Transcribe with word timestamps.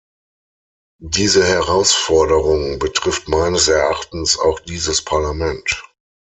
Diese 0.99 1.45
Herausforderung 1.45 2.79
betrifft 2.79 3.29
meines 3.29 3.67
Erachtens 3.67 4.35
auch 4.39 4.59
dieses 4.59 5.03
Parlament. 5.03 5.83